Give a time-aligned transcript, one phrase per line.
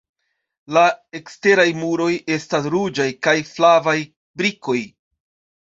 [0.77, 0.85] La
[1.19, 3.97] eksteraj muroj estas ruĝaj kaj flavaj
[4.43, 4.79] brikoj.